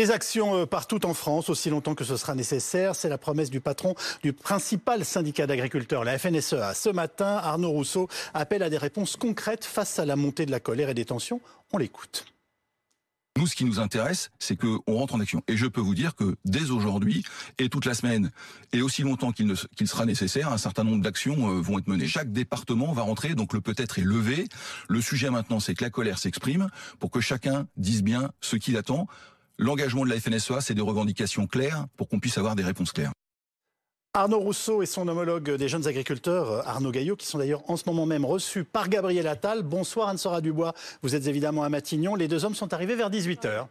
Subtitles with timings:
[0.00, 2.96] Des actions euh, partout en France, aussi longtemps que ce sera nécessaire.
[2.96, 6.72] C'est la promesse du patron du principal syndicat d'agriculteurs, la FNSEA.
[6.72, 10.58] Ce matin, Arnaud Rousseau appelle à des réponses concrètes face à la montée de la
[10.58, 11.42] colère et des tensions.
[11.74, 12.24] On l'écoute.
[13.36, 15.42] Nous, ce qui nous intéresse, c'est qu'on rentre en action.
[15.48, 17.22] Et je peux vous dire que dès aujourd'hui
[17.58, 18.30] et toute la semaine,
[18.72, 19.54] et aussi longtemps qu'il
[19.84, 22.08] sera nécessaire, un certain nombre d'actions euh, vont être menées.
[22.08, 24.46] Chaque département va rentrer, donc le peut-être est levé.
[24.88, 28.78] Le sujet maintenant, c'est que la colère s'exprime pour que chacun dise bien ce qu'il
[28.78, 29.06] attend.
[29.62, 33.12] L'engagement de la FNSEA, c'est des revendications claires pour qu'on puisse avoir des réponses claires.
[34.14, 37.76] Arnaud Rousseau et son homologue des jeunes agriculteurs, euh, Arnaud Gaillot, qui sont d'ailleurs en
[37.76, 39.62] ce moment même reçus par Gabriel Attal.
[39.62, 42.14] Bonsoir Anne-Sora Dubois, vous êtes évidemment à Matignon.
[42.14, 43.66] Les deux hommes sont arrivés vers 18h.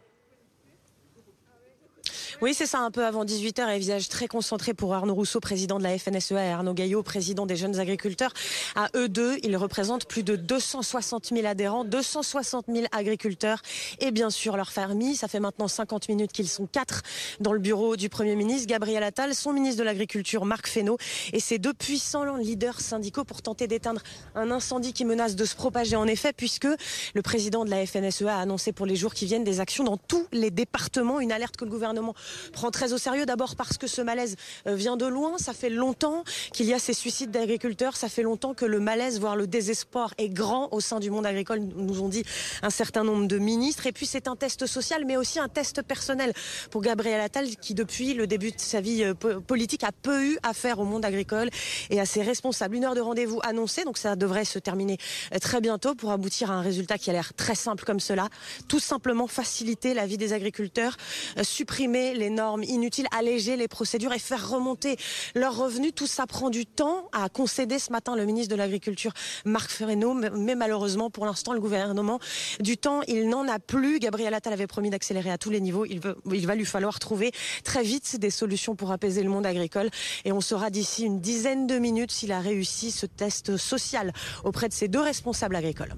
[2.42, 5.76] Oui, c'est ça, un peu avant 18h et visage très concentré pour Arnaud Rousseau, président
[5.76, 8.32] de la FNSEA, et Arnaud Gaillot, président des jeunes agriculteurs.
[8.74, 13.60] À eux deux, ils représentent plus de 260 000 adhérents, 260 000 agriculteurs
[13.98, 15.16] et bien sûr leurs familles.
[15.16, 17.02] Ça fait maintenant 50 minutes qu'ils sont quatre
[17.40, 20.96] dans le bureau du Premier ministre, Gabriel Attal, son ministre de l'Agriculture, Marc Fesneau,
[21.34, 24.00] et ces deux puissants leaders syndicaux pour tenter d'éteindre
[24.34, 26.68] un incendie qui menace de se propager en effet, puisque
[27.12, 29.98] le président de la FNSEA a annoncé pour les jours qui viennent des actions dans
[29.98, 32.14] tous les départements, une alerte que le gouvernement
[32.52, 33.26] prend très au sérieux.
[33.26, 34.36] D'abord parce que ce malaise
[34.66, 35.38] euh, vient de loin.
[35.38, 37.96] Ça fait longtemps qu'il y a ces suicides d'agriculteurs.
[37.96, 41.26] Ça fait longtemps que le malaise, voire le désespoir est grand au sein du monde
[41.26, 42.24] agricole, nous ont dit
[42.62, 43.86] un certain nombre de ministres.
[43.86, 46.32] Et puis c'est un test social, mais aussi un test personnel
[46.70, 50.38] pour Gabriel Attal, qui depuis le début de sa vie euh, politique a peu eu
[50.42, 51.50] affaire au monde agricole
[51.90, 52.76] et à ses responsables.
[52.76, 54.98] Une heure de rendez-vous annoncée, donc ça devrait se terminer
[55.34, 58.28] euh, très bientôt pour aboutir à un résultat qui a l'air très simple comme cela.
[58.68, 60.96] Tout simplement faciliter la vie des agriculteurs,
[61.42, 64.96] supprimer les normes inutiles, alléger les procédures et faire remonter
[65.34, 65.92] leurs revenus.
[65.94, 69.12] Tout ça prend du temps à concéder ce matin le ministre de l'Agriculture,
[69.44, 70.14] Marc Ferreno.
[70.14, 72.20] Mais malheureusement, pour l'instant, le gouvernement,
[72.60, 73.98] du temps, il n'en a plus.
[73.98, 75.84] Gabriel Attal avait promis d'accélérer à tous les niveaux.
[75.84, 76.00] Il,
[76.32, 77.32] il va lui falloir trouver
[77.64, 79.90] très vite des solutions pour apaiser le monde agricole.
[80.24, 84.12] Et on saura d'ici une dizaine de minutes s'il a réussi ce test social
[84.44, 85.94] auprès de ces deux responsables agricoles.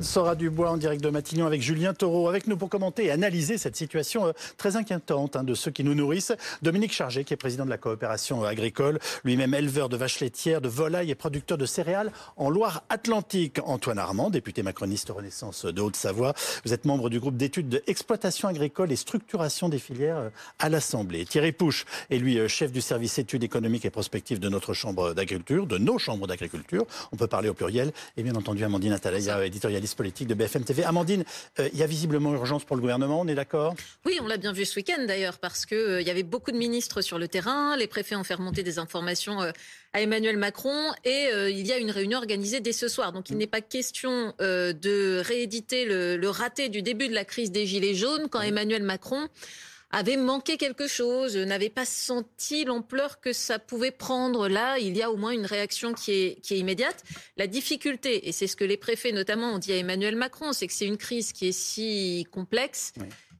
[0.00, 3.58] Sora Dubois en direct de Matignon avec Julien Taureau avec nous pour commenter et analyser
[3.58, 6.32] cette situation euh, très inquiétante hein, de ceux qui nous nourrissent.
[6.62, 10.60] Dominique Chargé, qui est président de la coopération euh, agricole, lui-même éleveur de vaches laitières,
[10.60, 13.58] de volailles et producteur de céréales en Loire-Atlantique.
[13.64, 16.34] Antoine Armand, député macroniste Renaissance de Haute-Savoie.
[16.64, 21.24] Vous êtes membre du groupe d'études d'exploitation agricole et structuration des filières euh, à l'Assemblée.
[21.24, 25.66] Thierry Pouche est lui chef du service études économiques et prospectives de notre chambre d'agriculture,
[25.66, 26.86] de nos chambres d'agriculture.
[27.10, 27.92] On peut parler au pluriel.
[28.16, 30.84] Et bien entendu, Amandine Atalaya, éditorialiste politique de BFM TV.
[30.84, 31.24] Amandine,
[31.58, 33.74] euh, il y a visiblement urgence pour le gouvernement, on est d'accord?
[34.04, 36.52] Oui, on l'a bien vu ce week-end d'ailleurs, parce qu'il euh, il y avait beaucoup
[36.52, 39.52] de ministres sur le terrain, les préfets ont fait remonter des informations euh,
[39.92, 43.12] à Emmanuel Macron, et il y a une réunion organisée dès ce soir.
[43.12, 43.38] Donc il mm.
[43.38, 47.94] n'est pas question de rééditer le, le raté du début de la crise des Gilets
[47.94, 48.48] jaunes quand mm.
[48.48, 49.28] Emmanuel Macron
[49.90, 54.48] avait manqué quelque chose, n'avait pas senti l'ampleur que ça pouvait prendre.
[54.48, 57.02] Là, il y a au moins une réaction qui est, qui est immédiate.
[57.36, 60.66] La difficulté, et c'est ce que les préfets notamment ont dit à Emmanuel Macron, c'est
[60.66, 62.92] que c'est une crise qui est si complexe.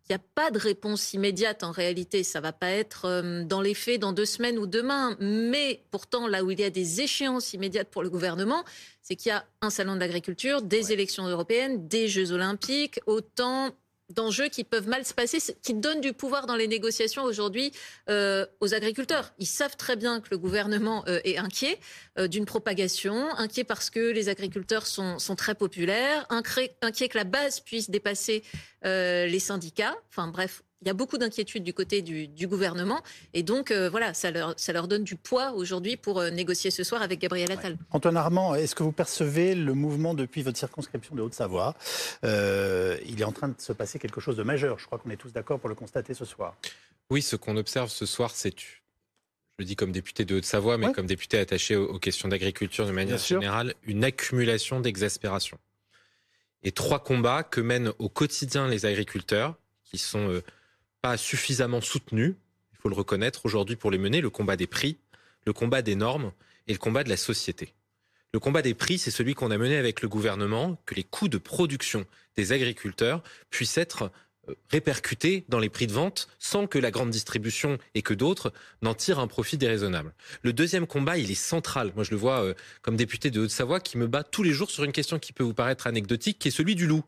[0.09, 2.23] Il n'y a pas de réponse immédiate en réalité.
[2.23, 5.19] Ça va pas être euh, dans les faits dans deux semaines ou demain.
[5.21, 8.65] Mais pourtant, là où il y a des échéances immédiates pour le gouvernement,
[9.03, 13.75] c'est qu'il y a un salon de l'agriculture, des élections européennes, des Jeux olympiques, autant
[14.11, 17.73] d'enjeux qui peuvent mal se passer, qui donnent du pouvoir dans les négociations aujourd'hui
[18.09, 19.33] euh, aux agriculteurs.
[19.39, 21.79] Ils savent très bien que le gouvernement euh, est inquiet
[22.19, 27.19] euh, d'une propagation, inquiet parce que les agriculteurs sont, sont très populaires, inquiet, inquiet que
[27.19, 28.43] la base puisse dépasser
[28.85, 29.97] les syndicats.
[30.09, 33.03] Enfin bref, il y a beaucoup d'inquiétudes du côté du, gouvernement.
[33.35, 36.71] Et donc, euh, voilà, ça leur, ça leur donne du poids aujourd'hui pour euh, négocier
[36.71, 37.77] ce soir avec Gabriel Attal.
[37.91, 41.75] Antoine Armand, est-ce que vous percevez le mouvement depuis votre circonscription de Haute-Savoie?
[42.25, 44.79] Euh, Il est en train de se passer quelque chose de majeur.
[44.79, 46.57] Je crois qu'on est tous d'accord pour le constater ce soir.
[47.11, 50.93] Oui, ce qu'on observe ce soir, c'est je le dis comme député de Haute-Savoie, mais
[50.93, 55.59] comme député attaché aux, questions d'agriculture de manière générale, une accumulation d'exaspération.
[56.63, 60.41] Et trois combats que mènent au quotidien les agriculteurs, qui sont
[61.03, 62.35] pas suffisamment soutenus,
[62.73, 64.99] il faut le reconnaître aujourd'hui pour les mener, le combat des prix,
[65.47, 66.33] le combat des normes
[66.67, 67.75] et le combat de la société.
[68.35, 71.29] Le combat des prix, c'est celui qu'on a mené avec le gouvernement, que les coûts
[71.29, 72.05] de production
[72.37, 74.11] des agriculteurs puissent être
[74.49, 78.53] euh, répercutés dans les prix de vente sans que la grande distribution et que d'autres
[78.83, 80.13] n'en tirent un profit déraisonnable.
[80.43, 81.93] Le deuxième combat, il est central.
[81.95, 84.71] Moi, je le vois euh, comme député de Haute-Savoie qui me bat tous les jours
[84.71, 87.05] sur une question qui peut vous paraître anecdotique, qui est celui du loup.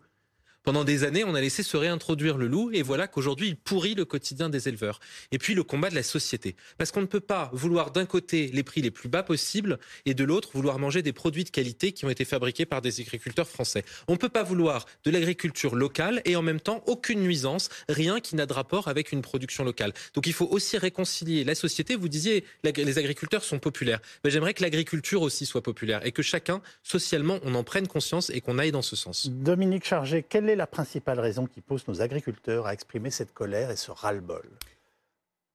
[0.63, 3.95] Pendant des années, on a laissé se réintroduire le loup et voilà qu'aujourd'hui, il pourrit
[3.95, 5.01] le quotidien des éleveurs.
[5.33, 6.55] Et puis le combat de la société.
[6.77, 10.15] Parce qu'on ne peut pas vouloir d'un côté les prix les plus bas possibles et
[10.15, 13.49] de l'autre vouloir manger des produits de qualité qui ont été fabriqués par des agriculteurs
[13.49, 13.85] français.
[14.07, 18.21] On ne peut pas vouloir de l'agriculture locale et en même temps aucune nuisance, rien
[18.21, 19.95] qui n'a de rapport avec une production locale.
[20.15, 21.97] Donc il faut aussi réconcilier la société.
[21.97, 24.01] Vous disiez les agriculteurs sont populaires.
[24.25, 28.31] Mais j'aimerais que l'agriculture aussi soit populaire et que chacun, socialement, on en prenne conscience
[28.31, 29.29] et qu'on aille dans ce sens.
[29.31, 33.71] Dominique Chargé, quelle est la principale raison qui pousse nos agriculteurs à exprimer cette colère
[33.71, 34.49] et ce ras-le-bol?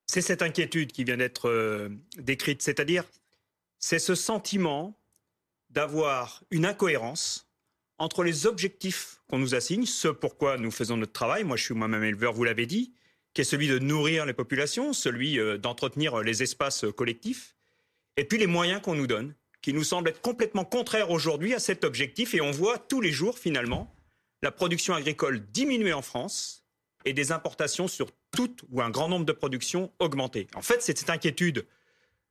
[0.07, 3.03] C'est cette inquiétude qui vient d'être euh, décrite, c'est-à-dire
[3.79, 4.97] c'est ce sentiment
[5.69, 7.47] d'avoir une incohérence
[7.97, 11.73] entre les objectifs qu'on nous assigne, ce pourquoi nous faisons notre travail, moi je suis
[11.73, 12.93] moi-même éleveur, vous l'avez dit,
[13.33, 17.55] qui est celui de nourrir les populations, celui euh, d'entretenir les espaces collectifs,
[18.17, 21.59] et puis les moyens qu'on nous donne, qui nous semblent être complètement contraires aujourd'hui à
[21.59, 23.94] cet objectif, et on voit tous les jours finalement
[24.45, 26.63] la production agricole diminuer en France
[27.03, 30.47] et des importations sur toutes ou un grand nombre de productions augmenter.
[30.55, 31.65] En fait, c'est cette inquiétude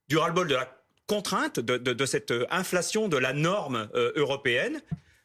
[0.08, 4.80] du ras-le-bol de la contrainte, de, cette inflation de la norme euh, européenne,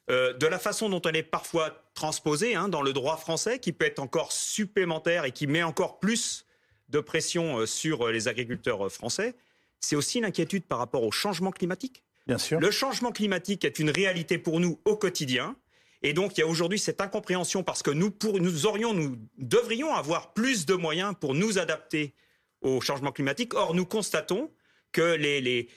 [0.09, 3.71] euh, de la façon dont elle est parfois transposée hein, dans le droit français, qui
[3.71, 6.47] peut être encore supplémentaire et qui met encore plus
[6.89, 9.35] de pression euh, sur les agriculteurs français.
[9.79, 12.03] C'est aussi l'inquiétude par rapport au changement climatique.
[12.25, 12.59] Bien sûr.
[12.59, 15.55] Le changement climatique est une réalité pour nous au quotidien.
[16.01, 19.93] Et donc, il y a aujourd'hui cette incompréhension parce que nous, nous aurions, nous devrions
[19.93, 22.13] avoir plus de moyens pour nous adapter
[22.61, 23.53] au changement climatique.
[23.53, 24.49] Or, nous constatons
[24.91, 25.69] que les,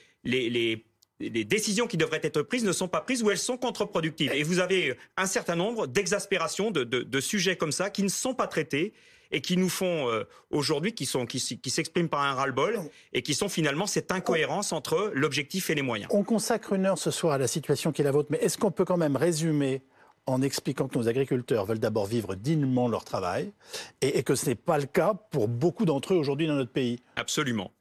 [1.45, 4.33] décisions qui devraient être prises ne sont pas prises ou elles sont contre-productives.
[4.33, 8.47] Et vous avez un certain nombre d'exaspérations de, sujets comme ça qui ne sont pas
[8.47, 8.93] traités
[9.35, 12.79] et qui nous font euh, aujourd'hui, qui qui, qui s'expriment par un ras-le-bol
[13.15, 16.11] et qui sont finalement cette incohérence entre l'objectif et les moyens.
[16.13, 18.59] On consacre une heure ce soir à la situation qui est la vôtre, mais est-ce
[18.59, 19.81] qu'on peut quand même résumer
[20.27, 23.53] en expliquant que nos agriculteurs veulent d'abord vivre dignement leur travail
[24.01, 27.01] et, que ce n'est pas le cas pour beaucoup d'entre eux aujourd'hui dans notre pays.
[27.17, 27.73] Absolument.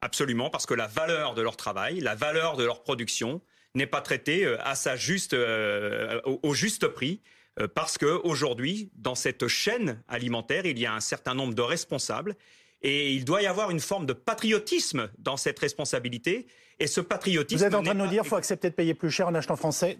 [0.00, 3.40] Absolument, parce que la valeur de leur travail, la valeur de leur production
[3.74, 7.20] n'est pas traitée euh, à sa juste, euh, au, juste prix,
[7.60, 12.36] euh, parce qu'aujourd'hui, dans cette chaîne alimentaire, il y a un certain nombre de responsables
[12.82, 16.46] et il doit y avoir une forme de patriotisme dans cette responsabilité.
[16.80, 17.58] Et ce patriotisme.
[17.58, 19.34] Vous êtes en train de nous dire qu'il faut accepter de payer plus cher en
[19.34, 19.98] achetant français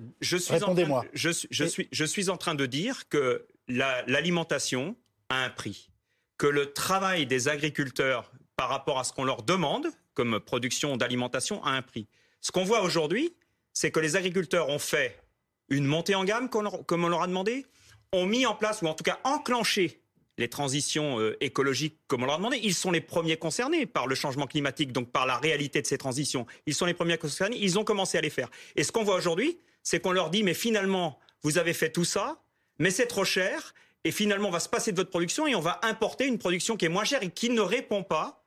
[0.49, 1.05] Répondez-moi.
[1.13, 4.97] Je, je, suis, je suis en train de dire que l'alimentation
[5.29, 5.91] a un prix.
[6.37, 11.63] Que le travail des agriculteurs par rapport à ce qu'on leur demande comme production d'alimentation
[11.65, 12.09] a un prix.
[12.41, 13.35] Ce qu'on voit aujourd'hui,
[13.73, 15.21] c'est que les agriculteurs ont fait
[15.69, 17.67] une montée en gamme, comme on leur a demandé,
[18.13, 20.01] ont mis en place, ou en tout cas enclenché
[20.39, 22.59] les transitions euh, écologiques, comme on leur a demandé.
[22.63, 25.99] Ils sont les premiers concernés par le changement climatique, donc par la réalité de ces
[25.99, 26.47] transitions.
[26.67, 28.49] Ils sont les premiers concernés, ils ont commencé à les faire.
[28.77, 32.05] Et ce qu'on voit aujourd'hui, c'est qu'on leur dit, mais finalement, vous avez fait tout
[32.05, 32.41] ça,
[32.79, 33.75] mais c'est trop cher,
[34.05, 36.77] et finalement, on va se passer de votre production et on va importer une production
[36.77, 38.45] qui est moins chère et qui ne répond pas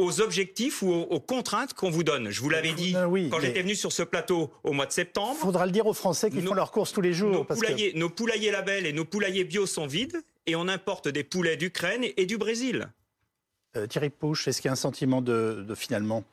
[0.00, 2.30] aux objectifs ou aux, contraintes qu'on vous donne.
[2.30, 2.92] Je vous l'avais dit
[3.30, 5.34] quand j'étais venu sur ce plateau au mois de septembre.
[5.40, 7.32] Il faudra le dire aux Français qui font leurs courses tous les jours.
[7.32, 11.22] Nos, poulaillers, nos poulaillers labels et nos poulaillers bio sont vides et on importe des
[11.22, 12.88] poulets d'Ukraine et du Brésil.
[13.76, 16.24] Euh, Thierry Pouche, est-ce qu'il y a un sentiment de, finalement,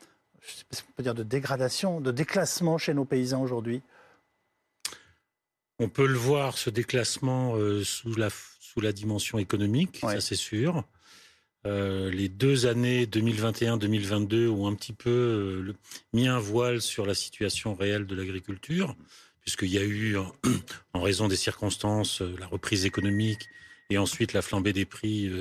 [0.42, 3.82] je peut dire de dégradation, de déclassement chez nos paysans aujourd'hui?
[5.80, 8.30] On peut le voir, ce déclassement euh, sous, la,
[8.62, 10.86] sous la dimension économique, ça c'est sûr.
[11.66, 15.74] Euh, les deux années 2021-2022 ont un petit peu euh,
[16.14, 18.96] mis un voile sur la situation réelle de l'agriculture,
[19.42, 20.32] puisqu'il y a eu, en
[21.02, 23.50] raison des circonstances, euh, la reprise économique
[23.90, 25.32] et ensuite la flambée des prix.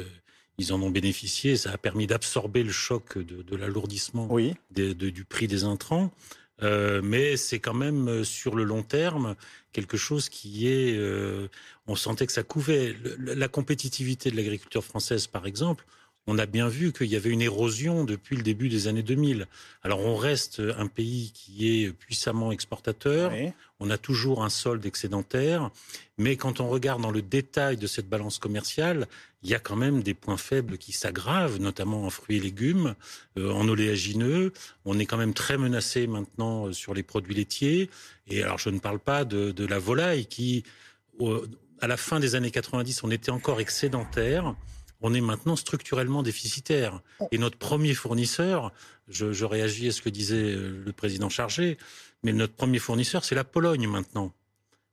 [0.58, 1.57] ils en ont bénéficié.
[1.57, 4.28] Ça a permis d'absorber le choc de, l'alourdissement
[4.71, 6.12] du prix des intrants.
[6.61, 9.37] mais c'est quand même sur le long terme
[9.73, 10.99] quelque chose qui est.
[11.87, 15.85] on sentait que ça couvait la compétitivité de l'agriculture française, par exemple
[16.26, 19.47] on a bien vu qu'il y avait une érosion depuis le début des années 2000.
[19.83, 23.33] Alors on reste un pays qui est puissamment exportateur,
[23.81, 25.71] on a toujours un solde excédentaire,
[26.16, 29.07] mais quand on regarde dans le détail de cette balance commerciale,
[29.43, 32.95] il y a quand même des points faibles qui s'aggravent, notamment en fruits et légumes,
[33.37, 34.52] euh, en oléagineux.
[34.87, 37.90] On est quand même très menacé maintenant euh, sur les produits laitiers.
[38.26, 40.64] Et alors je ne parle pas de, la volaille qui,
[41.81, 44.54] à la fin des années 90, on était encore excédentaire
[45.04, 47.02] on est maintenant structurellement déficitaire.
[47.20, 47.28] Oh.
[47.30, 48.73] Et notre premier fournisseur,
[49.06, 51.76] je, réagis à ce que disait euh, le président chargé,
[52.23, 54.32] mais notre premier fournisseur, c'est la Pologne maintenant.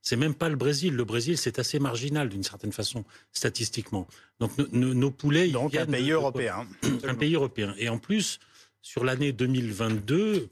[0.01, 0.95] C'est même pas le Brésil.
[0.95, 4.05] Le Brésil, c'est assez marginal d'une certaine façon, statistiquement.
[4.41, 5.47] Donc nos, poulets.
[5.47, 6.67] Donc un pays européen.
[7.03, 7.73] Un pays européen.
[7.77, 8.39] Et en plus,
[8.81, 10.49] sur l'année 2022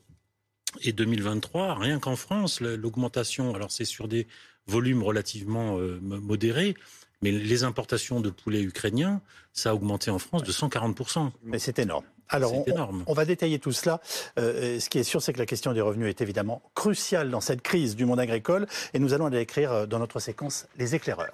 [0.84, 4.26] et 2023, rien qu'en France, l'augmentation, alors c'est sur des
[4.68, 6.76] volumes relativement euh, modérés,
[7.22, 9.22] Mais les importations de poulets ukrainiens,
[9.52, 11.32] ça a augmenté en France de 140%.
[11.44, 12.06] Mais c'est énorme.
[12.30, 13.04] Alors, on, énorme.
[13.08, 14.00] on, va détailler tout cela.
[14.38, 17.42] Euh, ce qui est sûr, c'est que la question des revenus est évidemment cruciale dans
[17.42, 18.68] cette crise du monde agricole.
[18.94, 21.34] Et nous allons aller écrire euh, dans notre séquence les éclaireurs.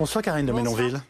[0.00, 1.00] Bonsoir Karine de Ménonville.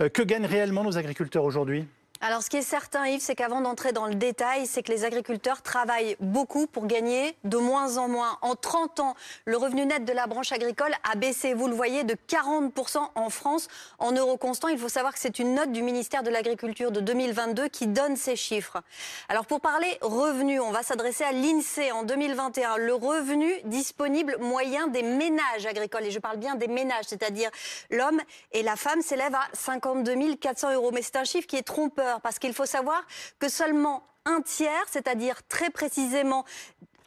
[0.00, 1.86] Euh, que gagnent réellement nos agriculteurs aujourd'hui?
[2.22, 5.06] Alors, ce qui est certain, Yves, c'est qu'avant d'entrer dans le détail, c'est que les
[5.06, 8.36] agriculteurs travaillent beaucoup pour gagner de moins en moins.
[8.42, 9.14] En 30 ans,
[9.46, 13.30] le revenu net de la branche agricole a baissé, vous le voyez, de 40% en
[13.30, 14.68] France en euros constants.
[14.68, 18.16] Il faut savoir que c'est une note du ministère de l'Agriculture de 2022 qui donne
[18.16, 18.82] ces chiffres.
[19.30, 22.76] Alors, pour parler revenus, on va s'adresser à l'INSEE en 2021.
[22.76, 27.48] Le revenu disponible moyen des ménages agricoles, et je parle bien des ménages, c'est-à-dire
[27.90, 28.20] l'homme
[28.52, 30.90] et la femme, s'élève à 52 400 euros.
[30.92, 33.06] Mais c'est un chiffre qui est trompeur parce qu'il faut savoir
[33.38, 36.44] que seulement un tiers, c'est-à-dire très précisément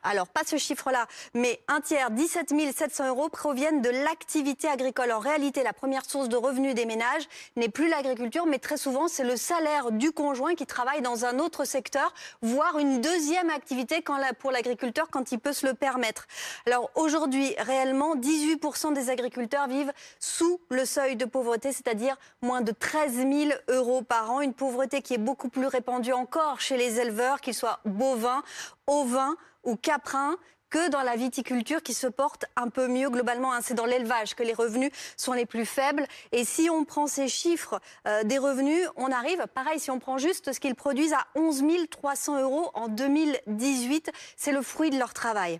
[0.03, 5.11] alors pas ce chiffre-là, mais un tiers, 17 700 euros, proviennent de l'activité agricole.
[5.11, 7.23] En réalité, la première source de revenus des ménages
[7.55, 11.39] n'est plus l'agriculture, mais très souvent, c'est le salaire du conjoint qui travaille dans un
[11.39, 14.03] autre secteur, voire une deuxième activité
[14.39, 16.27] pour l'agriculteur quand il peut se le permettre.
[16.65, 22.71] Alors aujourd'hui, réellement, 18% des agriculteurs vivent sous le seuil de pauvreté, c'est-à-dire moins de
[22.71, 24.41] 13 000 euros par an.
[24.41, 28.43] Une pauvreté qui est beaucoup plus répandue encore chez les éleveurs, qu'ils soient bovins,
[28.87, 30.37] ovins, ou caprin
[30.73, 33.53] que dans la viticulture qui se porte un peu mieux globalement.
[33.53, 33.59] Hein.
[33.61, 36.07] C'est dans l'élevage que les revenus sont les plus faibles.
[36.31, 40.17] Et si on prend ces chiffres euh, des revenus, on arrive, pareil, si on prend
[40.17, 45.13] juste ce qu'ils produisent à 11 300 euros en 2018, c'est le fruit de leur
[45.13, 45.59] travail.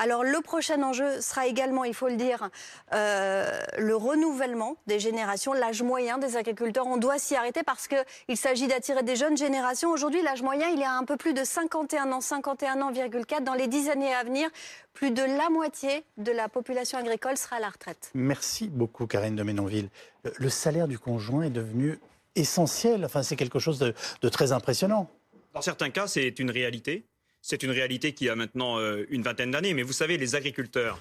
[0.00, 2.48] Alors le prochain enjeu sera également, il faut le dire,
[2.94, 6.86] euh, le renouvellement des générations, l'âge moyen des agriculteurs.
[6.86, 9.90] On doit s'y arrêter parce qu'il s'agit d'attirer des jeunes générations.
[9.90, 13.44] Aujourd'hui, l'âge moyen, il est à un peu plus de 51 ans, 51 ans,4.
[13.44, 14.48] Dans les dix années à venir,
[14.94, 18.10] plus de la moitié de la population agricole sera à la retraite.
[18.14, 19.90] Merci beaucoup, Karine de Ménonville.
[20.24, 21.98] Le salaire du conjoint est devenu
[22.36, 23.04] essentiel.
[23.04, 25.10] Enfin, c'est quelque chose de très impressionnant.
[25.52, 27.04] Dans certains cas, c'est une réalité.
[27.42, 29.74] C'est une réalité qui a maintenant euh, une vingtaine d'années.
[29.74, 30.98] Mais vous savez, les agriculteurs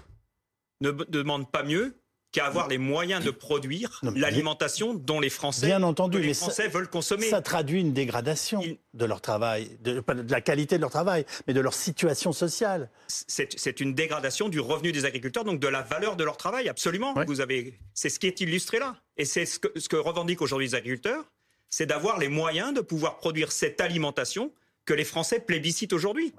[0.81, 1.95] ne demandent pas mieux
[2.31, 6.89] qu'à avoir les moyens de produire l'alimentation dont les Français, Bien entendu, les Français veulent
[6.89, 7.27] consommer.
[7.27, 8.61] Ça traduit une dégradation
[8.93, 12.31] de leur travail, de, pas de la qualité de leur travail, mais de leur situation
[12.31, 12.89] sociale.
[13.07, 17.15] C'est une dégradation du revenu des agriculteurs, donc de la valeur de leur travail, absolument.
[17.25, 20.41] Vous avez, c'est ce qui est illustré là, et c'est ce que, ce que revendiquent
[20.41, 21.25] aujourd'hui les agriculteurs,
[21.71, 24.51] c'est d'avoir les moyens de pouvoir produire cette alimentation
[24.89, 26.33] que les Français plébiscitent aujourd'hui.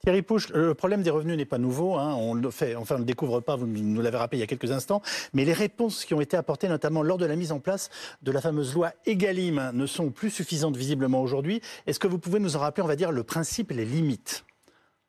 [0.00, 1.96] Thierry Pouche, le problème des revenus n'est pas nouveau.
[1.96, 2.14] Hein.
[2.14, 3.54] On le fait, enfin, on ne le découvre pas.
[3.54, 5.02] Vous nous l'avez rappelé il y a quelques instants.
[5.34, 7.90] Mais les réponses qui ont été apportées, notamment lors de la mise en place
[8.22, 11.60] de la fameuse loi Egalim, ne sont plus suffisantes visiblement aujourd'hui.
[11.86, 14.46] Est-ce que vous pouvez nous en rappeler, on va dire, le principe et les limites?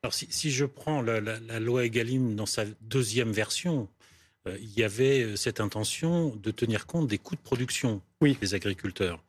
[0.02, 1.20] Alors, si, je prends la,
[1.60, 3.88] loi Egalim dans sa deuxième version,
[4.46, 8.52] euh, il y avait euh, cette intention de tenir compte des coûts de production des
[8.52, 9.22] agriculteurs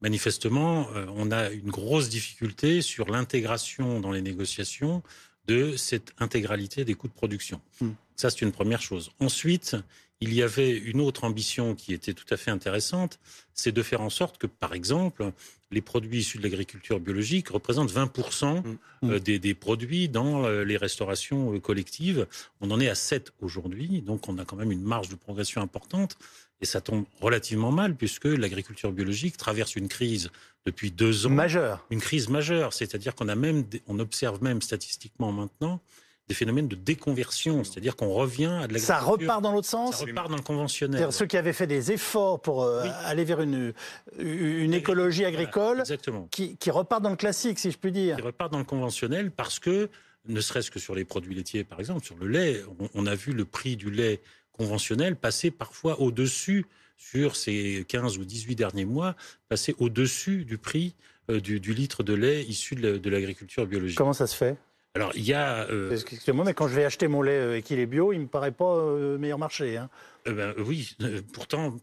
[0.00, 5.02] manifestement, euh, on a une grosse difficulté sur l'intégration dans les négociations
[5.46, 7.60] de cette intégralité des coûts de production.
[7.80, 7.92] Hmm.
[8.16, 9.10] Ça, c'est une première chose.
[9.20, 9.76] Ensuite,
[10.20, 13.20] il y avait une autre ambition qui était tout à fait intéressante,
[13.52, 15.30] c'est de faire en sorte que, par exemple,
[15.70, 19.10] les produits issus de l'agriculture biologique représentent 20% hmm.
[19.10, 22.26] euh, des, des, produits dans euh, les restaurations collectives.
[22.60, 25.60] On en est à 7 aujourd'hui, donc on a quand même une marge de progression
[25.60, 26.16] importante.
[26.60, 30.30] Et ça tombe relativement mal puisque l'agriculture biologique traverse une crise
[30.64, 31.30] depuis deux ans.
[31.30, 31.86] Majeure.
[31.90, 32.72] Une crise majeure.
[32.72, 35.80] C'est-à-dire qu'on a même, on observe même statistiquement maintenant
[36.28, 38.86] des phénomènes de déconversion, c'est-à-dire qu'on revient à de l'agriculture.
[38.86, 41.12] Ça repart dans l'autre sens Ça repart dans le conventionnel.
[41.12, 43.72] Ceux qui avaient fait des efforts pour euh, aller vers une,
[44.18, 45.84] une écologie agricole,
[46.32, 48.16] Qui, qui repartent dans le classique, si je puis dire.
[48.16, 49.88] Qui repartent dans le conventionnel parce que,
[50.26, 53.32] ne serait-ce que sur les produits laitiers, par exemple, sur le lait, on a vu
[53.32, 54.20] le prix du lait
[54.56, 59.16] conventionnel passer parfois au-dessus, sur ces 15 ou 18 derniers mois,
[59.48, 60.94] passer au-dessus du prix
[61.30, 63.98] euh, du, litre de lait issu de l'agriculture biologique.
[63.98, 64.56] Comment ça se fait?
[64.94, 65.68] Alors, il y a.
[65.70, 68.18] Euh, Excusez-moi, mais quand je vais acheter mon lait euh, et qu'il est bio, il
[68.18, 68.80] ne me paraît pas
[69.18, 69.76] meilleur marché.
[69.76, 69.90] Hein.
[70.24, 70.96] Ben, oui,
[71.32, 71.76] pourtant.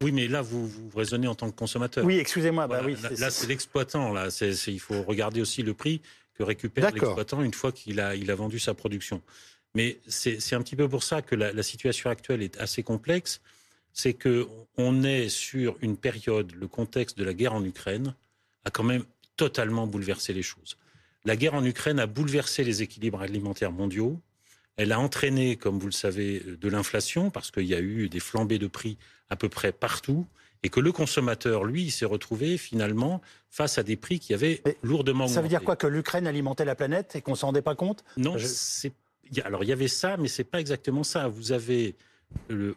[0.00, 2.04] Oui, mais là, vous, vous raisonnez en tant que consommateur.
[2.04, 2.68] Oui, excusez-moi.
[2.68, 4.12] bah oui, là, c'est l'exploitant.
[4.12, 4.28] Là,
[4.68, 6.00] il faut regarder aussi le prix
[6.34, 9.22] que récupère l'exploitant une fois qu'il a, il a vendu sa production.
[9.74, 13.40] Mais c'est un petit peu pour ça que la, situation actuelle est assez complexe.
[13.92, 18.14] C'est qu'on est sur une période, le contexte de la guerre en Ukraine
[18.64, 19.04] a quand même
[19.36, 20.76] totalement bouleversé les choses.
[21.24, 24.20] La guerre en Ukraine a bouleversé les équilibres alimentaires mondiaux.
[24.76, 28.20] Elle a entraîné, comme vous le savez, de l'inflation parce qu'il y a eu des
[28.20, 28.98] flambées de prix
[29.28, 30.26] à peu près partout
[30.62, 33.20] et que le consommateur, lui, s'est retrouvé finalement
[33.50, 35.34] face à des prix qui avaient lourdement augmenté.
[35.34, 38.04] Ça veut dire quoi Que l'Ukraine alimentait la planète et qu'on s'en rendait pas compte?
[38.16, 38.92] Non, c'est
[39.44, 41.28] alors il y avait ça, mais c'est pas exactement ça.
[41.28, 41.94] Vous avez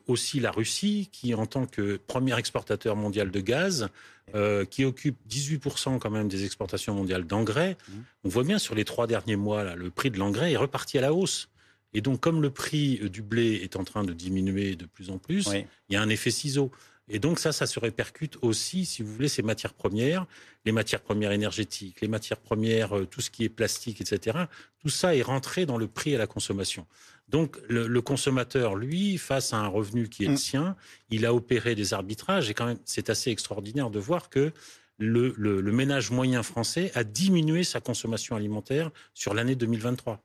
[0.08, 3.90] aussi la Russie, qui en tant que premier exportateur mondial de gaz,
[4.34, 7.94] euh, qui occupe 18% quand même des exportations mondiales d'engrais, mmh.
[8.24, 10.98] on voit bien sur les trois derniers mois, là, le prix de l'engrais est reparti
[10.98, 11.50] à la hausse.
[11.94, 15.18] Et donc, comme le prix du blé est en train de diminuer de plus en
[15.18, 16.72] plus, il y a un effet ciseau.
[17.10, 20.26] Et donc ça, ça se répercute aussi, si vous voulez, ces matières premières,
[20.66, 24.46] les matières premières énergétiques, les matières premières, euh, tout ce qui est plastique, etc.
[24.80, 26.86] Tout ça est rentré dans le prix à la consommation.
[27.28, 30.38] Donc le, consommateur, lui, face à un revenu qui est le mm.
[30.38, 30.76] sien,
[31.10, 34.52] il a opéré des arbitrages et quand même, c'est assez extraordinaire de voir que
[34.98, 40.22] le, le ménage moyen français a diminué sa consommation alimentaire sur l'année 2023.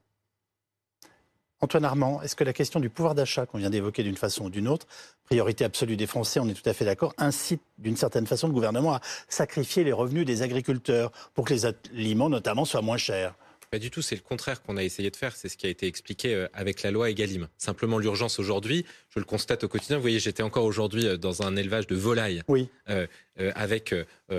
[1.60, 4.50] Antoine Armand, est-ce que la question du pouvoir d'achat qu'on vient d'évoquer d'une façon ou
[4.50, 4.86] d'une autre,
[5.25, 8.52] priorité absolue des Français, on est tout à fait d'accord, incite d'une certaine façon le
[8.52, 13.34] gouvernement à sacrifier les revenus des agriculteurs pour que les aliments notamment soient moins chers?
[13.70, 15.70] Pas du tout, c'est le contraire qu'on a essayé de faire, c'est ce qui a
[15.70, 17.48] été expliqué euh, avec la loi Egalim.
[17.58, 21.42] Simplement l'urgence aujourd'hui, je le constate au quotidien, vous voyez, j'étais encore aujourd'hui euh, dans
[21.42, 22.68] un élevage de volailles, oui.
[22.88, 23.06] Euh,
[23.54, 23.94] avec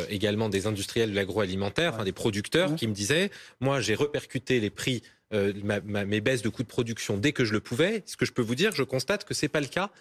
[0.09, 5.03] également des industriels de l'agroalimentaire, des producteurs qui me disaient, moi j'ai répercuté les prix
[5.31, 8.03] mes baisses de coûts de production dès que je le pouvais.
[8.05, 9.91] Ce que je peux vous dire, je constate que c'est pas le cas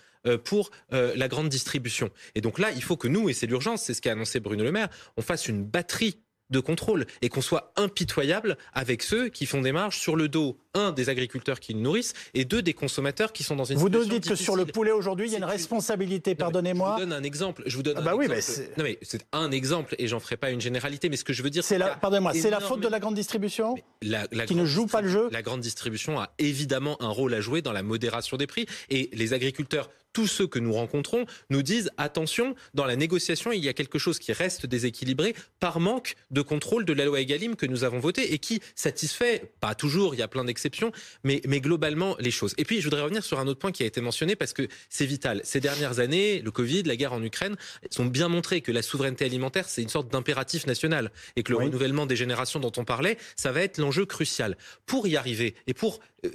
[0.45, 2.11] pour la grande distribution.
[2.35, 4.65] Et donc là, il faut que nous, et c'est l'urgence, c'est ce qu'a annoncé Bruno
[4.65, 9.47] Le Maire, on fasse une batterie de contrôle et qu'on soit impitoyable avec ceux qui
[9.47, 12.75] font des marges sur le dos, un, des agriculteurs qui le nourrissent et deux, des
[12.75, 15.27] consommateurs qui sont dans une vous situation Vous nous dites que sur le poulet aujourd'hui,
[15.29, 16.97] il y a une responsabilité, pardonnez-moi.
[16.99, 17.63] Je vous donne un exemple.
[17.67, 18.69] Je vous donne ah bah un oui, exemple.
[18.77, 21.43] non mais c'est un exemple et j'en ferai pas une généralité, mais ce que je
[21.43, 24.65] veux dire, c'est la, pardonnez-moi, c'est la faute de la grande distribution la, qui ne
[24.65, 25.29] joue pas le jeu.
[25.33, 29.11] La grande distribution a évidemment un rôle à jouer dans la modération des prix et
[29.13, 33.69] les agriculteurs tous ceux que nous rencontrons nous disent attention, dans la négociation, il y
[33.69, 37.67] a quelque chose qui reste déséquilibré par manque de contrôle de la loi Egalim que
[37.67, 40.66] nous avons votée et qui satisfait, pas toujours, il y a plein d'exceptions,
[41.25, 42.55] mais, mais globalement les choses.
[42.59, 44.69] Et puis, je voudrais revenir sur un autre point qui a été mentionné parce que
[44.89, 45.41] c'est vital.
[45.45, 47.57] Ces dernières années, le Covid, la guerre en Ukraine,
[47.91, 51.59] sont bien montré que la souveraineté alimentaire, c'est une sorte d'impératif national et que le
[51.59, 54.57] renouvellement des générations dont on parlait, ça va être l'enjeu crucial.
[54.87, 56.31] Pour y arriver et pour euh,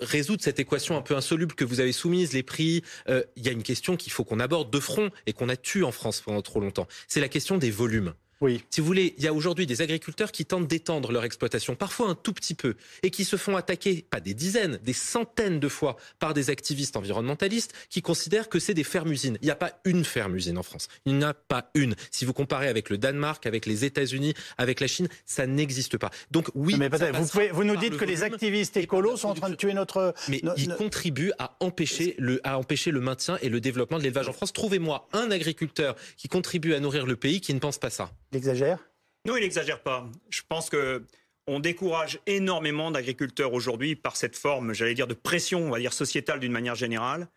[0.00, 3.48] résoudre cette équation un peu insoluble que vous avez soumise, les prix, euh, il y
[3.48, 6.20] a une question qu'il faut qu'on aborde de front et qu'on a tué en France
[6.20, 6.86] pendant trop longtemps.
[7.08, 8.14] C'est la question des volumes.
[8.40, 8.62] Oui.
[8.70, 12.08] Si vous voulez, il y a aujourd'hui des agriculteurs qui tentent d'étendre leur exploitation, parfois
[12.08, 15.68] un tout petit peu, et qui se font attaquer, pas des dizaines, des centaines de
[15.68, 19.38] fois par des activistes environnementalistes qui considèrent que c'est des fermes-usines.
[19.40, 20.88] Il n'y a pas une ferme-usine en France.
[21.06, 21.94] Il n'y en a pas une.
[22.10, 26.10] Si vous comparez avec le Danemark, avec les États-Unis, avec la Chine, ça n'existe pas.
[26.30, 26.76] Donc oui.
[26.78, 29.72] Mais vous, pouvez, vous nous dites que les activistes écolos sont en train de tuer
[29.72, 30.14] notre.
[30.28, 34.28] Mais ils contribuent à empêcher, le, à empêcher le maintien et le développement de l'élevage
[34.28, 34.52] en France.
[34.52, 38.12] Trouvez-moi un agriculteur qui contribue à nourrir le pays qui ne pense pas ça.
[38.32, 38.78] Il exagère
[39.26, 40.08] Non, il n'exagère pas.
[40.30, 41.04] Je pense que
[41.46, 45.92] on décourage énormément d'agriculteurs aujourd'hui par cette forme, j'allais dire, de pression, on va dire,
[45.92, 47.28] sociétale d'une manière générale,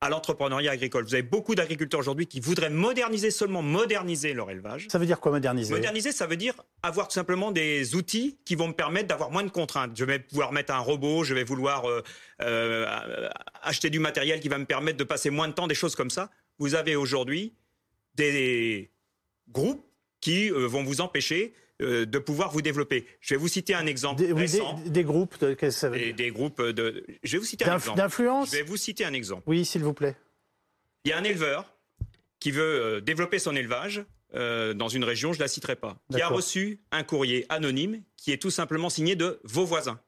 [0.00, 1.04] à l'entrepreneuriat agricole.
[1.04, 4.86] Vous avez beaucoup d'agriculteurs aujourd'hui qui voudraient moderniser, seulement moderniser leur élevage.
[4.90, 5.72] Ça veut dire quoi moderniser?
[5.72, 9.42] Moderniser, ça veut dire avoir tout simplement des outils qui vont me permettre d'avoir moins
[9.42, 9.96] de contraintes.
[9.96, 12.02] Je vais pouvoir mettre un robot, je vais vouloir euh,
[12.42, 13.28] euh,
[13.62, 16.10] acheter du matériel qui va me permettre de passer moins de temps, des choses comme
[16.10, 16.30] ça.
[16.58, 17.54] Vous avez aujourd'hui
[18.14, 18.90] des
[19.48, 19.84] groupes
[20.20, 23.06] qui euh, vont vous empêcher euh, de pouvoir vous développer.
[23.20, 24.32] Je vais vous citer un exemple des,
[24.90, 27.04] Des, groupes de, ça veut dire des, groupes de.
[27.22, 27.98] Je vais vous citer un exemple.
[27.98, 28.50] D'influence.
[28.50, 29.42] Je vais vous citer un exemple.
[29.46, 30.16] Oui, s'il vous plaît.
[31.04, 31.72] Il y a un éleveur
[32.40, 36.28] qui veut euh, développer son élevage dans une région, je la citerai pas, qui a
[36.28, 39.98] reçu un courrier anonyme qui est tout simplement signé de vos voisins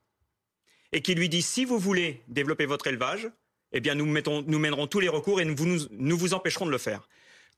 [0.93, 3.31] et qui lui dit si vous voulez développer votre élevage,
[3.73, 6.67] eh bien nous, mettons, nous mènerons tous les recours et nous, nous, nous vous empêcherons
[6.67, 7.09] de le faire.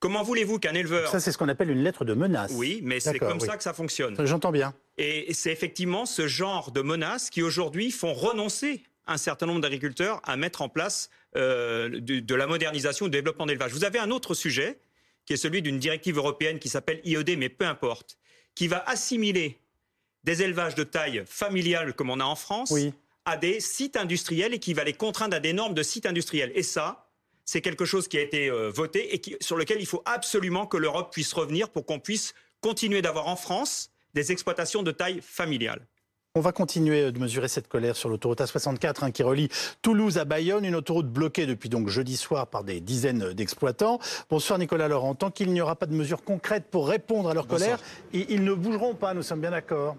[0.01, 1.11] Comment voulez-vous qu'un éleveur...
[1.11, 2.53] Ça, c'est ce qu'on appelle une lettre de menace.
[2.55, 4.17] Oui, mais c'est comme ça que ça fonctionne.
[4.27, 4.75] J'entends bien.
[4.97, 10.23] Et c'est effectivement ce genre de menaces qui aujourd'hui font renoncer un certain nombre d'agriculteurs
[10.25, 13.73] à mettre en place euh, de, la modernisation, du développement d'élevage.
[13.73, 14.79] Vous avez un autre sujet,
[15.27, 18.19] qui est celui d'une directive européenne qui s'appelle IOD, mais peu importe,
[18.55, 19.59] qui va assimiler
[20.25, 22.75] des élevages de taille familiale, comme on a en France,
[23.27, 26.53] à des sites industriels et qui va les contraindre à des normes de sites industriels.
[26.55, 27.10] Et ça,
[27.51, 30.77] c'est quelque chose qui a été euh, voté et sur lequel il faut absolument que
[30.77, 35.85] l'Europe puisse revenir pour qu'on puisse continuer d'avoir en France des exploitations de taille familiale.
[36.37, 39.49] On va continuer de mesurer cette colère sur l'autoroute A64 hein, qui relie
[39.83, 43.99] Toulouse à Bayonne, une autoroute bloquée depuis donc jeudi soir par des dizaines d'exploitants.
[44.31, 45.17] Bonsoir Nicolas Laurent.
[45.17, 47.81] Tant qu'il n'y aura pas de mesures concrètes pour répondre à leur colère,
[48.13, 49.97] ils ne bougeront pas, nous sommes bien d'accord.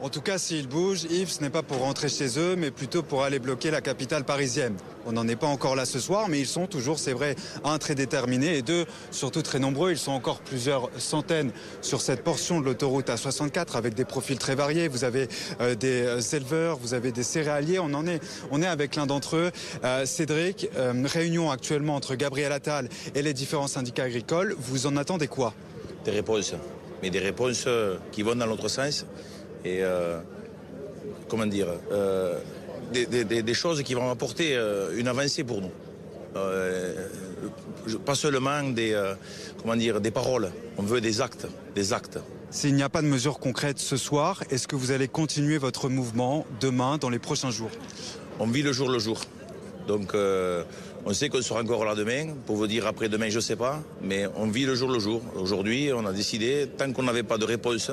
[0.00, 3.02] En tout cas, s'ils bougent, Yves, ce n'est pas pour rentrer chez eux, mais plutôt
[3.02, 4.76] pour aller bloquer la capitale parisienne.
[5.06, 7.34] On n'en est pas encore là ce soir, mais ils sont toujours, c'est vrai,
[7.64, 9.90] un, très déterminés, et deux, surtout très nombreux.
[9.90, 11.50] Ils sont encore plusieurs centaines
[11.82, 14.86] sur cette portion de l'autoroute A64, avec des profils très variés.
[14.86, 15.26] Vous avez
[15.60, 17.80] euh, des euh, éleveurs, vous avez des céréaliers.
[17.80, 19.50] On en est, on est avec l'un d'entre eux.
[19.82, 20.68] Euh, Cédric,
[21.06, 24.54] réunion actuellement entre Gabriel Attal et les différents syndicats agricoles.
[24.60, 25.54] Vous en attendez quoi?
[26.04, 26.54] Des réponses,
[27.02, 27.66] mais des réponses
[28.12, 29.04] qui vont dans l'autre sens
[29.64, 30.20] et euh,
[31.28, 32.38] comment dire, euh,
[32.92, 35.72] des, choses qui vont apporter euh, une avancée pour nous.
[38.04, 38.96] pas seulement des,
[39.60, 42.18] comment dire, des paroles, on veut des actes, des actes.
[42.50, 45.88] S'il n'y a pas de mesures concrètes ce soir, est-ce que vous allez continuer votre
[45.88, 47.70] mouvement demain, dans les prochains jours?
[48.38, 49.20] On vit le jour le jour.
[49.86, 50.14] Donc
[51.04, 52.34] on sait qu'on sera encore là demain.
[52.46, 53.82] Pour vous dire après demain, je ne sais pas.
[54.02, 55.22] Mais on vit le jour le jour.
[55.36, 57.90] Aujourd'hui, on a décidé, tant qu'on n'avait pas de réponse,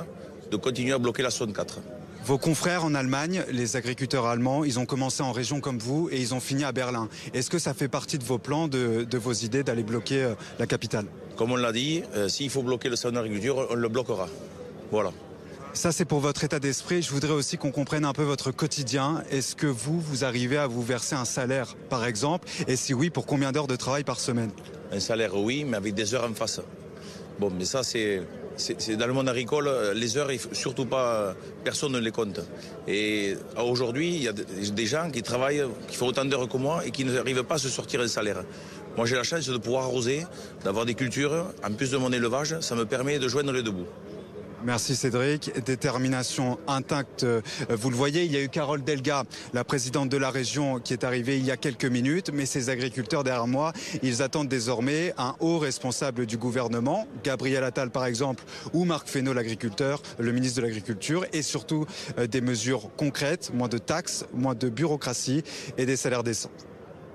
[0.51, 1.79] de continuer à bloquer la zone 4.
[2.25, 6.19] Vos confrères en Allemagne, les agriculteurs allemands, ils ont commencé en région comme vous et
[6.19, 7.08] ils ont fini à Berlin.
[7.36, 10.65] Est-ce que ça fait partie de vos plans, de, vos idées d'aller bloquer euh, la
[10.65, 11.05] capitale?
[11.36, 14.27] Comme on l'a dit, euh, s'il faut bloquer le salon d'agriculture, on le bloquera.
[14.91, 15.12] Voilà.
[15.73, 17.03] Ça, c'est pour votre état d'esprit.
[17.03, 19.23] Je voudrais aussi qu'on comprenne un peu votre quotidien.
[19.29, 22.47] Est-ce que vous, vous arrivez à vous verser un salaire, par exemple?
[22.67, 24.49] Et si oui, pour combien d'heures de travail par semaine?
[24.91, 26.62] Un salaire, oui, mais avec des heures en face.
[27.39, 28.23] Bon, mais ça, c'est
[28.58, 32.41] c'est dans le monde agricole, les heures, surtout pas, personne ne les compte.
[32.88, 36.86] Et aujourd'hui, il y a des gens qui travaillent, qui font autant d'heures que moi
[36.86, 38.44] et qui n'arrivent pas à se sortir un salaire.
[38.98, 40.26] Moi, j'ai la chance de pouvoir arroser,
[40.63, 41.48] d'avoir des cultures.
[41.63, 43.88] En plus de mon élevage, ça me permet de joindre les deux bouts.
[44.65, 45.51] Merci Cédric.
[45.63, 47.23] Détermination intacte.
[47.23, 49.23] Euh, vous le voyez, il y a eu Carole Delga,
[49.54, 52.32] la présidente de la région, qui est arrivée il y a quelques minutes.
[52.34, 57.91] Mais ces agriculteurs derrière moi, ils attendent désormais un haut responsable du gouvernement, Gabriel Attal
[57.91, 61.86] par exemple, ou Marc Fesneau, l'agriculteur, le ministre de l'Agriculture, et surtout
[62.17, 65.43] euh, des mesures concrètes, moins de taxes, moins de bureaucratie
[65.78, 66.49] et des salaires décents.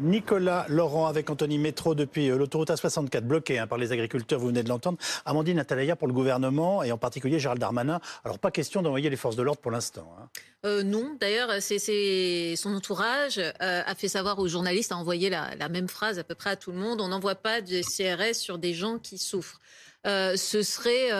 [0.00, 4.48] Nicolas Laurent avec Anthony Métro depuis euh, l'autoroute A64 bloquée hein, par les agriculteurs, vous
[4.48, 4.98] venez de l'entendre.
[5.24, 8.00] Amandine Atalaya pour le gouvernement et en particulier Gérald Darmanin.
[8.24, 10.14] Alors pas question d'envoyer les forces de l'ordre pour l'instant.
[10.18, 10.28] Hein.
[10.64, 15.88] Euh, non, d'ailleurs, son entourage euh, a fait savoir aux journalistes, a envoyé la, même
[15.88, 17.00] phrase à peu près à tout le monde.
[17.00, 19.60] On n'envoie pas de CRS sur des gens qui souffrent.
[20.04, 21.10] ce serait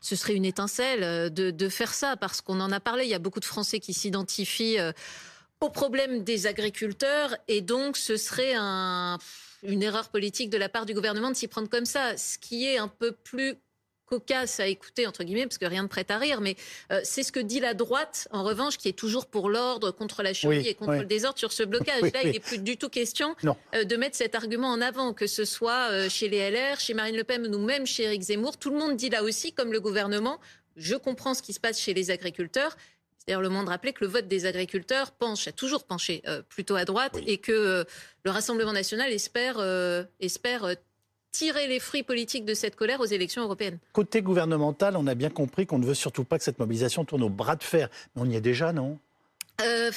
[0.00, 3.04] ce serait une étincelle de faire ça parce qu'on en a parlé.
[3.04, 4.78] Il y a beaucoup de Français qui s'identifient
[5.62, 10.94] au problème des agriculteurs et donc ce serait une erreur politique de la part du
[10.94, 12.16] gouvernement de s'y prendre comme ça.
[12.16, 13.54] Ce qui est un peu plus
[14.12, 16.54] cocasse à écouter, entre guillemets, parce que rien de prêt à rire, mais
[16.90, 20.22] euh, c'est ce que dit la droite, en revanche, qui est toujours pour l'ordre, contre
[20.22, 22.02] la cheville et contre le désordre sur ce blocage.
[22.02, 23.34] Là, il n'est plus du tout question
[23.74, 26.92] euh, de mettre cet argument en avant, que ce soit euh, chez les LR, chez
[26.92, 28.58] Marine Le Pen ou même chez Éric Zemmour.
[28.58, 30.38] Tout le monde dit là aussi, comme le gouvernement,
[30.76, 32.76] je comprends ce qui se passe chez les agriculteurs,
[33.24, 36.74] c'est-à-dire le monde rappelait que le vote des agriculteurs penche, a toujours penché euh, plutôt
[36.74, 37.84] à droite et que euh,
[38.24, 40.74] le Rassemblement national espère, euh, espère
[41.30, 43.78] tirer les fruits politiques de cette colère aux élections européennes.
[43.92, 47.22] Côté gouvernemental, on a bien compris qu'on ne veut surtout pas que cette mobilisation tourne
[47.22, 47.88] au bras de fer.
[48.14, 48.98] Mais on y est déjà, non?
[49.64, 49.90] Euh,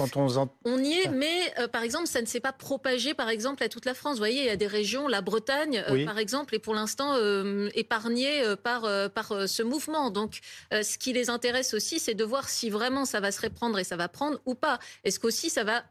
[0.65, 3.69] on, y est, mais euh, par exemple, ça ne s'est pas propagé, par exemple, à
[3.69, 4.13] toute la France.
[4.13, 7.15] Vous voyez, il y a des régions, la Bretagne, euh, par exemple, est pour l'instant
[7.73, 10.12] épargnée par, par ce mouvement.
[10.12, 10.39] Donc,
[10.71, 13.84] ce qui les intéresse aussi, c'est de voir si vraiment ça va se répandre et
[13.84, 14.80] ça va prendre ou pas.
[15.04, 15.84] Est-ce qu'aussi ça va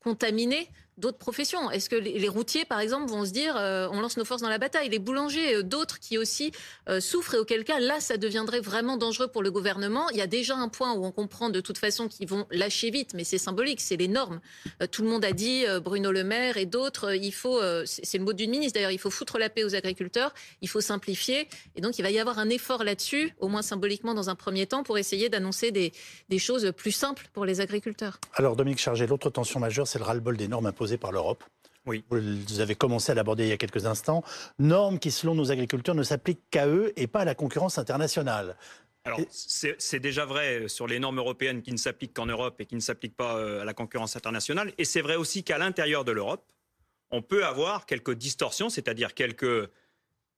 [0.00, 4.16] contaminer d'autres professions Est-ce que les routiers, par exemple, vont se dire euh, on lance
[4.16, 4.88] nos forces dans la bataille?
[4.88, 6.52] Les boulangers, euh, d'autres qui aussi
[6.88, 10.08] euh, souffrent et auquel cas, là, ça deviendrait vraiment dangereux pour le gouvernement.
[10.10, 12.90] Il y a déjà un point où on comprend de toute façon qu'ils vont lâcher
[12.90, 14.40] vite, mais c'est symbolique, c'est les normes.
[14.90, 18.32] tout le monde a dit, Bruno Le Maire et d'autres, il faut, c'est le mot
[18.32, 21.48] d'une ministre d'ailleurs, il faut foutre la paix aux agriculteurs, il faut simplifier.
[21.76, 24.66] Et donc, il va y avoir un effort là-dessus, au moins symboliquement dans un premier
[24.66, 25.92] temps, pour essayer d'annoncer des,
[26.28, 28.18] des choses plus simples pour les agriculteurs.
[28.34, 31.44] Alors, Dominique Chargé, l'autre tension majeure, c'est le ras-le-bol des normes imposées par l'Europe.
[31.86, 32.04] Oui.
[32.10, 34.22] Vous avez commencé à l'aborder il y a quelques instants.
[34.58, 38.56] Normes qui, selon nos agriculteurs, ne s'appliquent qu'à eux et pas à la concurrence internationale.
[39.06, 42.74] Alors, c'est déjà vrai sur les normes européennes qui ne s'appliquent qu'en Europe et qui
[42.74, 44.72] ne s'appliquent pas euh, à la concurrence internationale.
[44.78, 46.50] Et c'est vrai aussi qu'à l'intérieur de l'Europe,
[47.10, 49.68] on peut avoir quelques distorsions, c'est-à-dire quelques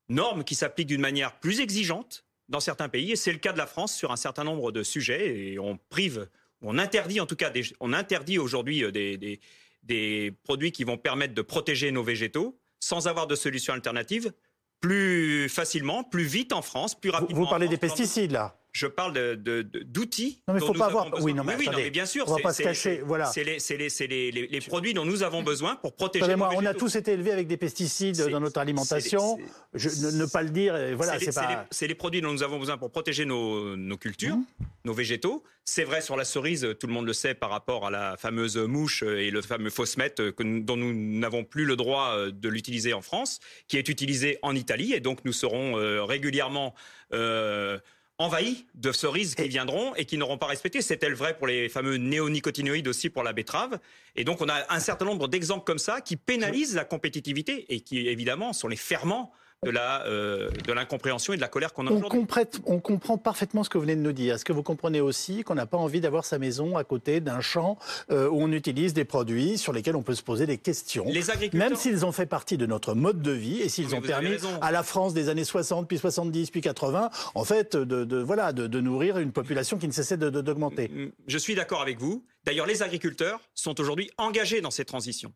[0.08, 3.12] normes qui s'appliquent d'une manière plus exigeante dans certains pays.
[3.12, 5.52] Et c'est le cas de la France sur un certain nombre de sujets.
[5.52, 6.28] Et on prive,
[6.60, 9.40] on interdit en tout cas, on interdit aujourd'hui euh, des
[9.86, 14.32] des produits qui vont permettre de protéger nos végétaux sans avoir de solution alternative
[14.80, 17.44] plus facilement, plus vite en France, plus rapidement.
[17.44, 20.42] Vous, parlez des pesticides là je parle d'outils.
[20.46, 21.22] De, non, mais il faut pas avoir.
[21.22, 22.24] Oui, non, mais, oui, non, mais bien sûr.
[22.28, 23.00] On va pas se cacher.
[23.02, 23.24] Voilà.
[23.24, 26.36] C'est les, les, les, les, produits dont nous avons besoin pour protéger.
[26.36, 29.38] Moi, on a tous été élevés avec des pesticides dans notre alimentation.
[29.72, 30.76] Je, ne, pas le dire.
[30.94, 31.66] Voilà, c'est pas.
[31.70, 34.44] C'est les, produits dont nous avons besoin pour protéger nos, nos cultures, mmh.
[34.84, 35.42] nos végétaux.
[35.68, 38.56] C'est vrai sur la cerise, tout le monde le sait par rapport à la fameuse
[38.56, 43.02] mouche et le fameux fausse-mette dont nous n'avons plus le droit euh, de l'utiliser en
[43.02, 44.92] France, qui est utilisé en Italie.
[44.92, 46.72] Et donc nous serons euh, régulièrement
[47.12, 47.78] euh,
[48.18, 50.80] envahis de cerises qui viendront et qui n'auront pas respecté.
[50.80, 53.78] C'était le vrai pour les fameux néonicotinoïdes aussi pour la betterave.
[54.14, 57.80] Et donc on a un certain nombre d'exemples comme ça qui pénalisent la compétitivité et
[57.80, 59.32] qui évidemment sont les ferments
[59.64, 62.20] de la euh, de l'incompréhension et de la colère qu'on a aujourd'hui.
[62.66, 64.34] On comprend parfaitement ce que vous venez de nous dire.
[64.34, 67.40] Est-ce que vous comprenez aussi qu'on n'a pas envie d'avoir sa maison à côté d'un
[67.40, 67.78] champ
[68.10, 71.30] euh, où on utilise des produits sur lesquels on peut se poser des questions, Les
[71.30, 71.68] agriculteurs...
[71.70, 74.70] même s'ils ont fait partie de notre mode de vie et s'ils ont permis à
[74.70, 78.66] la France des années 60, puis 70, puis 80, en fait, de, de voilà, de,
[78.66, 80.90] de, nourrir une population qui ne cessait d'augmenter.
[81.26, 82.24] Je suis d'accord avec vous.
[82.44, 85.32] D'ailleurs, les agriculteurs sont aujourd'hui engagés dans ces transitions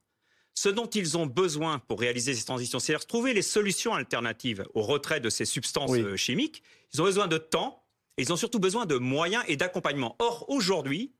[0.61, 4.83] ce dont ils ont besoin pour réaliser ces transitions, c'est-à-dire trouver les solutions alternatives au
[4.83, 6.63] retrait de ces substances euh, chimiques.
[6.93, 7.83] Ils ont besoin de temps
[8.19, 10.17] et ils ont surtout besoin de moyens et d'accompagnement.
[10.19, 11.15] Or, aujourd'hui,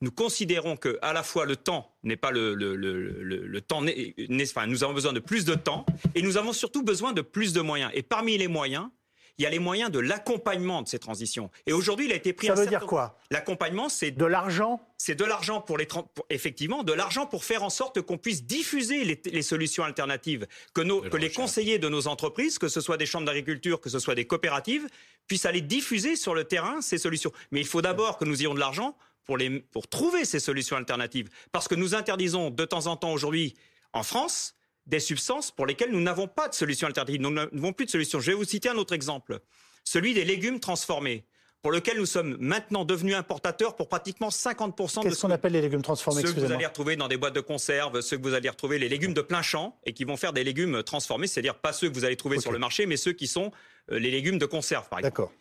[0.00, 3.82] nous considérons que à la fois le temps n'est pas le, le, le, le temps,
[3.82, 7.52] enfin, nous avons besoin de plus de temps et nous avons surtout besoin de plus
[7.52, 7.90] de moyens.
[7.94, 8.90] Et parmi les moyens,
[9.38, 11.50] il y a les moyens de l'accompagnement de ces transitions.
[11.66, 12.46] Et aujourd'hui, il a été pris.
[12.46, 13.18] Ça veut dire quoi?
[13.30, 14.80] L'accompagnement, c'est de l'argent?
[14.96, 15.88] C'est de l'argent pour les
[16.30, 21.00] effectivement de l'argent pour faire en sorte qu'on puisse diffuser les, solutions alternatives, que, nos,
[21.00, 24.14] que les conseillers de nos entreprises, que ce soit des chambres d'agriculture, que ce soit
[24.14, 24.86] des coopératives,
[25.26, 27.32] puissent aller diffuser sur le terrain ces solutions.
[27.50, 30.76] Mais il faut d'abord que nous ayons de l'argent pour, les, pour trouver ces solutions
[30.76, 33.54] alternatives, parce que nous interdisons de temps en temps aujourd'hui
[33.92, 34.54] en France
[34.86, 37.20] des substances pour lesquelles nous n'avons pas de solution alternative.
[37.20, 38.20] Nous n'avons plus de solution.
[38.20, 39.40] Je vais vous citer un autre exemple.
[39.84, 41.24] Celui des légumes transformés
[41.64, 45.62] pour lequel nous sommes maintenant devenus importateurs pour pratiquement 50% de ce qu'on appelle les
[45.62, 48.34] légumes transformés Ceux que vous allez retrouver dans des boîtes de conserve, ceux que vous
[48.34, 51.54] allez retrouver les légumes de plein champ et qui vont faire des légumes transformés, c'est-à-dire
[51.54, 53.50] pas ceux que vous allez trouver sur le marché, mais ceux qui sont
[53.90, 55.16] euh, les légumes de conserve, par exemple.
[55.16, 55.32] D'accord.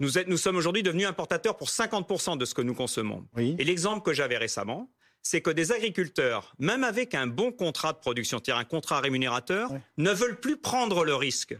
[0.00, 3.26] Nous, nous, sommes aujourd'hui devenus importateurs pour 50% de ce que nous consommons.
[3.38, 4.90] Et l'exemple que j'avais récemment,
[5.22, 9.70] c'est que des agriculteurs, même avec un bon contrat de production, c'est-à-dire un contrat rémunérateur,
[9.96, 11.56] ne veulent plus prendre le risque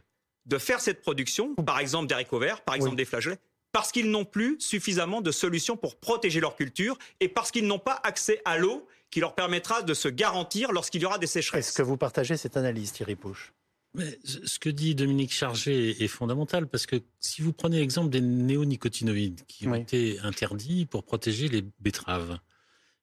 [0.47, 3.39] de faire cette production, par exemple des haricots verts, par exemple des flageolets,
[3.73, 7.79] parce qu'ils n'ont plus suffisamment de solutions pour protéger leur culture et parce qu'ils n'ont
[7.79, 11.69] pas accès à l'eau qui leur permettra de se garantir lorsqu'il y aura des sécheresses.
[11.69, 13.53] Est-ce que vous partagez cette analyse, Thierry Pouche?
[13.95, 18.21] Mais ce que dit Dominique Chargé est fondamental parce que si vous prenez l'exemple des
[18.21, 22.39] néonicotinoïdes qui ont été interdits pour protéger les betteraves,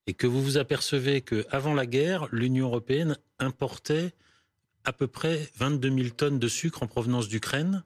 [0.08, 4.14] et que vous vous apercevez qu'avant la guerre, l'Union européenne importait
[4.84, 7.84] à peu près 22 000 tonnes de sucre en provenance d'Ukraine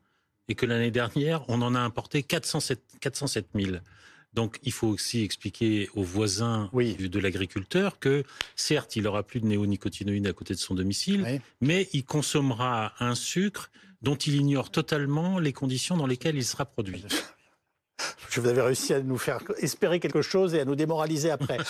[0.49, 3.77] et que l'année dernière, on en a importé 407, 407 000.
[4.33, 8.23] Donc il faut aussi expliquer aux voisins de l'agriculteur que
[8.55, 13.15] certes, il aura plus de néonicotinoïdes à côté de son domicile, mais il consommera un
[13.15, 17.03] sucre dont il ignore totalement les conditions dans lesquelles il sera produit.
[18.29, 21.57] Je vous avais réussi à nous faire espérer quelque chose et à nous démoraliser après.